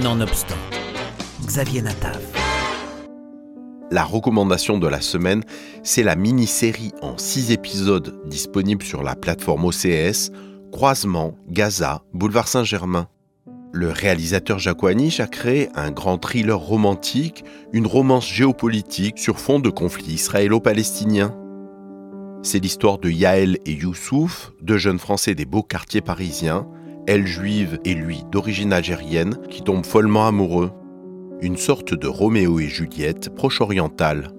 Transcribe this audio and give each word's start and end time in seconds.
Nonobstant, 0.00 0.56
Xavier 1.44 1.82
Natav. 1.82 2.18
La 3.90 4.04
recommandation 4.04 4.78
de 4.78 4.88
la 4.88 5.02
semaine, 5.02 5.44
c'est 5.82 6.02
la 6.02 6.16
mini-série 6.16 6.92
en 7.02 7.18
6 7.18 7.52
épisodes 7.52 8.18
disponible 8.24 8.82
sur 8.82 9.02
la 9.02 9.16
plateforme 9.16 9.66
OCS, 9.66 10.30
Croisement, 10.72 11.36
Gaza, 11.50 12.04
Boulevard 12.14 12.48
Saint-Germain. 12.48 13.08
Le 13.74 13.90
réalisateur 13.90 14.58
Jacques 14.58 14.82
Anish 14.82 15.20
a 15.20 15.26
créé 15.26 15.68
un 15.74 15.90
grand 15.90 16.16
thriller 16.16 16.58
romantique, 16.58 17.44
une 17.74 17.86
romance 17.86 18.26
géopolitique 18.26 19.18
sur 19.18 19.38
fond 19.38 19.60
de 19.60 19.68
conflit 19.68 20.14
israélo-palestinien. 20.14 21.36
C'est 22.42 22.60
l'histoire 22.60 22.96
de 22.96 23.10
Yaël 23.10 23.58
et 23.66 23.74
Youssouf, 23.74 24.52
deux 24.62 24.78
jeunes 24.78 24.98
Français 24.98 25.34
des 25.34 25.44
beaux 25.44 25.62
quartiers 25.62 26.00
parisiens, 26.00 26.66
elle 27.06 27.26
juive 27.26 27.78
et 27.84 27.94
lui 27.94 28.22
d'origine 28.30 28.72
algérienne, 28.72 29.36
qui 29.50 29.62
tombent 29.62 29.84
follement 29.84 30.26
amoureux. 30.26 30.70
Une 31.40 31.56
sorte 31.56 31.94
de 31.94 32.06
Roméo 32.06 32.60
et 32.60 32.68
Juliette 32.68 33.34
proche-orientale. 33.34 34.30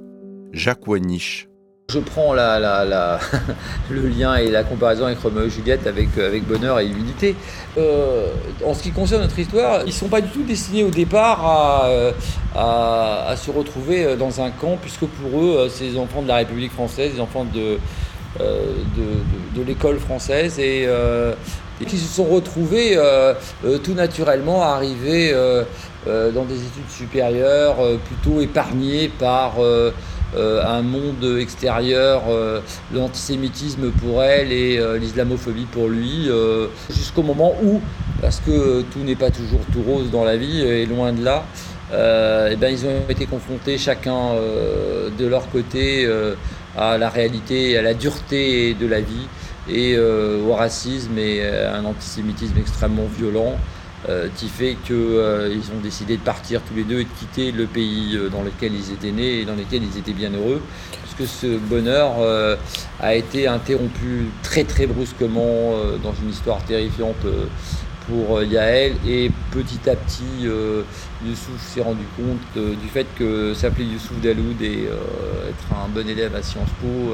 Jacques 0.54 0.88
Wanish. 0.88 1.50
Je 1.92 2.00
prends 2.00 2.34
la, 2.34 3.20
le 3.90 4.08
lien 4.08 4.36
et 4.36 4.50
la 4.50 4.64
comparaison 4.64 5.06
avec 5.06 5.20
Roméo 5.20 5.44
et 5.44 5.50
Juliette 5.50 5.86
avec, 5.86 6.18
avec 6.18 6.48
bonheur 6.48 6.80
et 6.80 6.88
humilité. 6.88 7.36
Euh, 7.78 8.28
en 8.66 8.74
ce 8.74 8.84
qui 8.84 8.92
concerne 8.92 9.22
notre 9.22 9.38
histoire, 9.38 9.82
ils 9.82 9.88
ne 9.88 9.92
sont 9.92 10.08
pas 10.08 10.22
du 10.22 10.30
tout 10.30 10.44
destinés 10.44 10.86
au 10.86 10.90
départ 10.90 11.46
à, 11.46 11.90
à, 12.56 13.36
se 13.36 13.52
retrouver 13.52 14.16
dans 14.16 14.42
un 14.42 14.52
camp, 14.52 14.78
puisque 14.82 15.06
pour 15.06 15.42
eux, 15.42 15.68
c'est 15.70 15.86
les 15.86 15.98
enfants 15.98 16.22
de 16.22 16.30
la 16.30 16.38
République 16.38 16.72
française, 16.72 17.12
les 17.16 17.20
enfants 17.20 17.46
de, 17.46 17.78
euh, 18.40 18.74
l'école 19.66 20.00
française. 20.00 20.60
Et, 20.60 20.86
euh, 20.88 21.34
et 21.84 21.86
qui 21.86 21.98
se 21.98 22.08
sont 22.08 22.24
retrouvés 22.24 22.96
euh, 22.96 23.34
euh, 23.66 23.78
tout 23.78 23.94
naturellement 23.94 24.64
arrivés 24.64 25.32
euh, 25.34 25.64
dans 26.06 26.46
des 26.46 26.56
études 26.56 26.90
supérieures, 26.90 27.76
plutôt 28.06 28.42
épargnés 28.42 29.10
par 29.20 29.54
un 30.36 30.82
monde 30.82 31.38
extérieur, 31.40 32.24
l'antisémitisme 32.94 33.90
pour 33.92 34.22
elle 34.22 34.52
et 34.52 34.82
l'islamophobie 35.00 35.66
pour 35.72 35.88
lui, 35.88 36.30
jusqu'au 36.90 37.24
moment 37.24 37.54
où, 37.64 37.80
parce 38.20 38.42
que 38.42 38.82
tout 38.82 39.00
n'est 39.06 39.16
pas 39.16 39.32
toujours 39.32 39.62
tout 39.72 39.82
rose 39.82 40.12
dans 40.12 40.26
la 40.26 40.36
vie, 40.36 40.60
et 40.60 40.86
loin 40.86 41.14
de 41.14 41.24
là, 41.24 41.46
et 41.94 42.58
ben, 42.58 42.68
ils 42.70 42.86
ont 42.86 43.08
été 43.08 43.26
confrontés 43.26 43.78
chacun 43.78 44.34
de 45.18 45.26
leur 45.26 45.50
côté 45.52 46.06
à 46.78 46.98
la 46.98 47.08
réalité, 47.08 47.78
à 47.78 47.82
la 47.82 47.94
dureté 47.94 48.74
de 48.74 48.88
la 48.88 49.00
vie 49.00 49.28
et 49.70 49.96
euh, 49.96 50.42
au 50.44 50.54
racisme 50.54 51.18
et 51.18 51.46
à 51.46 51.78
un 51.78 51.86
antisémitisme 51.86 52.58
extrêmement 52.58 53.08
violent 53.18 53.58
euh, 54.10 54.28
qui 54.36 54.50
fait 54.50 54.76
qu'ils 54.84 54.96
euh, 54.96 55.58
ont 55.76 55.82
décidé 55.82 56.18
de 56.18 56.22
partir 56.22 56.62
tous 56.62 56.76
les 56.76 56.84
deux 56.84 57.00
et 57.00 57.06
de 57.06 57.10
quitter 57.20 57.52
le 57.52 57.66
pays 57.66 58.18
dans 58.32 58.42
lequel 58.42 58.74
ils 58.74 58.92
étaient 58.92 59.12
nés 59.12 59.40
et 59.40 59.46
dans 59.46 59.56
lequel 59.56 59.82
ils 59.84 59.98
étaient 59.98 60.14
bien 60.14 60.32
heureux. 60.32 60.62
Puisque 61.16 61.32
ce 61.32 61.58
bonheur 61.58 62.14
a 63.00 63.14
été 63.14 63.48
interrompu 63.48 64.30
très 64.42 64.64
très 64.64 64.88
brusquement 64.88 65.76
dans 66.02 66.14
une 66.14 66.32
histoire 66.32 66.64
terrifiante 66.64 67.24
pour 68.08 68.42
Yaël 68.42 68.96
et 69.08 69.30
petit 69.52 69.88
à 69.88 69.96
petit 69.96 70.48
Youssouf 71.24 71.62
s'est 71.62 71.84
rendu 71.84 72.06
compte 72.18 72.58
du 72.58 72.88
fait 72.88 73.06
que 73.16 73.54
s'appeler 73.54 73.86
Youssouf 73.86 74.20
Daloud 74.24 74.60
et 74.60 74.86
être 75.48 75.80
un 75.86 75.88
bon 75.88 76.10
élève 76.10 76.36
à 76.36 76.42
Sciences 76.42 76.72
Po, 76.82 77.14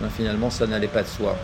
ben 0.00 0.08
finalement 0.08 0.50
ça 0.50 0.66
n'allait 0.66 0.88
pas 0.88 1.02
de 1.02 1.08
soi 1.08 1.36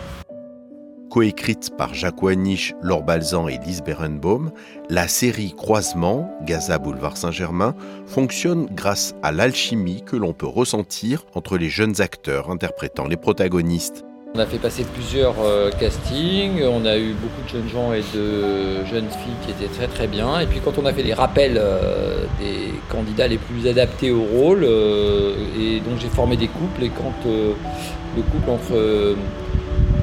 coécrite 1.15 1.71
par 1.77 1.95
Jacques 1.95 2.25
Wanish, 2.25 2.75
Laure 2.83 3.05
Balzan 3.05 3.47
et 3.47 3.59
Lise 3.59 3.85
Berenbaum, 3.85 4.51
la 4.91 5.07
série 5.07 5.55
Croisement, 5.57 6.29
Gaza 6.43 6.79
Boulevard 6.79 7.17
Saint-Germain, 7.17 7.77
fonctionne 8.05 8.67
grâce 8.73 9.15
à 9.23 9.31
l'alchimie 9.31 10.03
que 10.05 10.17
l'on 10.17 10.33
peut 10.33 10.49
ressentir 10.49 11.25
entre 11.35 11.57
les 11.57 11.69
jeunes 11.69 12.01
acteurs 12.01 12.51
interprétant 12.51 13.07
les 13.07 13.17
protagonistes. 13.17 14.05
On 14.37 14.41
a 14.41 14.47
fait 14.47 14.59
passer 14.59 14.83
plusieurs 14.83 15.37
euh, 15.45 15.71
castings, 15.71 16.61
on 16.65 16.85
a 16.87 16.99
eu 16.99 17.13
beaucoup 17.13 17.41
de 17.45 17.49
jeunes 17.49 17.69
gens 17.69 17.93
et 17.93 18.03
de 18.17 18.85
jeunes 18.85 19.09
filles 19.09 19.37
qui 19.47 19.53
étaient 19.53 19.73
très 19.73 19.87
très 19.87 20.09
bien. 20.09 20.41
Et 20.41 20.47
puis 20.47 20.59
quand 20.59 20.77
on 20.77 20.87
a 20.87 20.93
fait 20.93 21.05
les 21.05 21.15
rappels 21.15 21.57
euh, 21.57 22.25
des 22.41 22.75
candidats 22.91 23.29
les 23.29 23.39
plus 23.39 23.69
adaptés 23.69 24.11
au 24.11 24.23
rôle, 24.25 24.65
euh, 24.65 25.37
et 25.57 25.79
donc 25.79 26.01
j'ai 26.01 26.09
formé 26.09 26.37
des 26.37 26.49
couples, 26.49 26.83
et 26.83 26.89
quand 26.89 27.15
le 27.25 28.23
couple 28.23 28.51
entre 28.51 29.15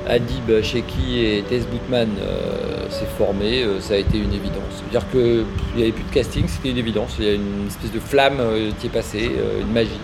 Adib 0.07 0.61
Sheki 0.61 1.25
et 1.25 1.43
Tess 1.49 1.67
Boutman 1.67 2.07
euh, 2.21 2.89
s'est 2.89 3.09
formé, 3.17 3.65
ça 3.81 3.95
a 3.95 3.97
été 3.97 4.17
une 4.17 4.33
évidence. 4.33 4.63
C'est-à-dire 4.77 5.11
qu'il 5.11 5.43
n'y 5.75 5.83
avait 5.83 5.91
plus 5.91 6.05
de 6.05 6.13
casting, 6.13 6.45
c'était 6.47 6.69
une 6.69 6.77
évidence. 6.77 7.17
Il 7.19 7.25
y 7.25 7.29
a 7.31 7.33
une 7.33 7.67
espèce 7.67 7.91
de 7.91 7.99
flamme 7.99 8.39
qui 8.79 8.87
est 8.87 8.91
passée, 8.91 9.29
une 9.59 9.73
magie. 9.73 9.99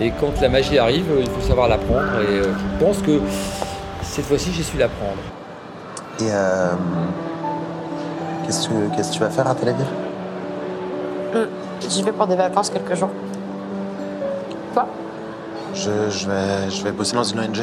Et 0.00 0.10
quand 0.10 0.40
la 0.40 0.48
magie 0.48 0.78
arrive, 0.78 1.06
il 1.18 1.28
faut 1.30 1.40
savoir 1.46 1.68
la 1.68 1.78
prendre. 1.78 2.20
Et 2.20 2.40
euh, 2.40 2.44
je 2.52 2.84
pense 2.84 2.98
que 2.98 3.20
cette 4.02 4.26
fois-ci, 4.26 4.52
j'ai 4.52 4.62
su 4.62 4.76
la 4.76 4.88
prendre. 4.88 5.22
Et 6.20 6.30
euh, 6.30 6.72
qu'est-ce 8.44 8.68
que 8.68 8.74
qu'est-ce 8.94 9.08
que 9.10 9.14
tu 9.14 9.20
vas 9.20 9.30
faire 9.30 9.46
à 9.48 9.54
Tel 9.54 9.70
Aviv? 9.70 9.86
Mmh. 11.34 11.38
J'y 11.88 12.02
vais 12.02 12.12
pour 12.12 12.26
des 12.26 12.36
vacances 12.36 12.70
quelques 12.70 12.94
jours. 12.94 13.10
Toi? 14.74 14.86
Je, 15.74 15.90
je, 16.10 16.26
vais, 16.26 16.70
je 16.70 16.82
vais 16.82 16.92
bosser 16.92 17.14
dans 17.16 17.24
une 17.24 17.40
ONG. 17.40 17.60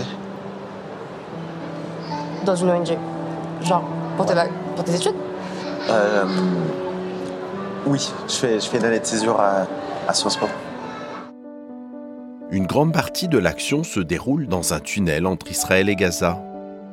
Dans 2.46 2.56
une 2.56 2.70
ONG 2.70 2.98
Genre, 3.62 3.84
pour, 4.18 4.26
tes, 4.26 4.34
pour 4.76 4.84
tes 4.84 4.96
études? 4.96 5.16
Euh, 5.90 6.26
Oui, 7.86 8.12
je 8.28 8.34
fais, 8.34 8.60
je 8.60 8.68
fais 8.70 8.78
une 8.78 8.86
année 8.86 9.00
de 9.00 9.06
césure 9.06 9.40
à, 9.40 9.66
à 10.08 10.14
Sciences 10.14 10.38
Po. 10.38 10.48
Une 12.54 12.68
grande 12.68 12.94
partie 12.94 13.28
de 13.28 13.40
l'action 13.40 13.84
se 13.84 14.00
déroule 14.00 14.46
dans 14.46 14.76
un 14.76 14.80
tunnel 14.80 15.26
entre 15.26 15.50
Israël 15.50 15.90
et 15.90 15.96
Gaza. 15.96 16.40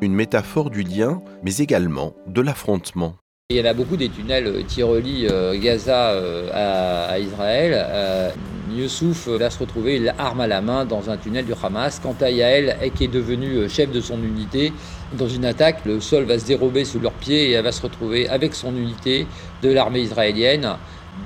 Une 0.01 0.15
métaphore 0.15 0.71
du 0.71 0.83
lien, 0.83 1.21
mais 1.43 1.59
également 1.59 2.15
de 2.27 2.41
l'affrontement. 2.41 3.17
Il 3.51 3.57
y 3.57 3.69
a 3.69 3.75
beaucoup 3.75 3.99
des 3.99 4.09
tunnels 4.09 4.65
qui 4.69 4.83
relient 4.83 5.27
euh, 5.29 5.61
Gaza 5.61 6.13
euh, 6.13 7.11
à, 7.13 7.19
Israël. 7.19 7.73
Euh, 7.77 8.31
Youssouf 8.73 9.29
va 9.29 9.51
se 9.51 9.59
retrouver 9.59 9.99
l'arme 9.99 10.41
à 10.41 10.47
la 10.47 10.63
main 10.63 10.87
dans 10.87 11.11
un 11.11 11.19
tunnel 11.19 11.45
du 11.45 11.53
Hamas. 11.63 12.01
Quant 12.03 12.17
à 12.23 12.31
Yael, 12.31 12.79
qui 12.95 13.05
est 13.05 13.09
devenu 13.09 13.69
chef 13.69 13.93
de 13.93 14.01
son 14.01 14.17
unité, 14.23 14.73
dans 15.19 15.29
une 15.29 15.45
attaque, 15.45 15.85
le 15.85 16.01
sol 16.01 16.25
va 16.25 16.39
se 16.39 16.47
dérober 16.47 16.87
sous 16.87 17.01
leurs 17.01 17.13
pieds 17.13 17.51
et 17.51 17.53
elle 17.53 17.65
va 17.65 17.73
se 17.73 17.83
retrouver 17.83 18.31
avec 18.31 18.55
son 18.55 18.75
unité 18.75 19.27
de 19.63 19.71
l'armée 19.71 20.01
israélienne 20.01 20.77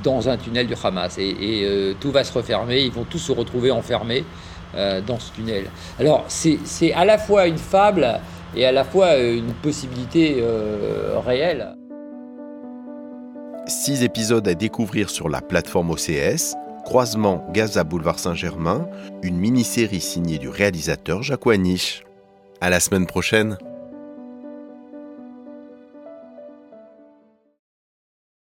dans 0.03 0.29
un 0.29 0.37
tunnel 0.37 0.67
du 0.67 0.75
Hamas. 0.83 1.19
Et, 1.19 1.63
euh, 1.65 1.95
tout 2.01 2.11
va 2.11 2.25
se 2.25 2.33
refermer, 2.33 2.83
ils 2.83 2.93
vont 2.93 3.05
tous 3.05 3.19
se 3.19 3.33
retrouver 3.33 3.71
enfermés 3.71 4.25
euh, 4.75 5.01
dans 5.01 5.19
ce 5.19 5.33
tunnel. 5.33 5.67
Alors 5.99 6.25
c'est 6.29 6.93
à 6.93 7.05
la 7.05 7.19
fois 7.19 7.47
une 7.47 7.59
fable 7.59 8.21
et 8.57 8.67
à 8.67 8.73
la 8.73 8.85
fois 8.85 9.17
une 9.19 9.53
possibilité 9.55 10.37
euh, 10.41 11.19
réelle. 11.25 11.75
Six 13.67 14.03
épisodes 14.03 14.47
à 14.47 14.55
découvrir 14.55 15.09
sur 15.09 15.29
la 15.29 15.41
plateforme 15.41 15.91
OCS, 15.91 16.55
Croisement 16.85 17.47
Gaza 17.53 17.83
Boulevard 17.83 18.19
Saint-Germain, 18.19 18.87
une 19.23 19.39
mini-série 19.39 20.03
signée 20.03 20.37
du 20.37 20.51
réalisateur 20.51 21.23
Jacques 21.23 21.47
Wanish. 21.47 22.05
À 22.61 22.69
la 22.69 22.79
semaine 22.79 23.07
prochaine. 23.07 23.57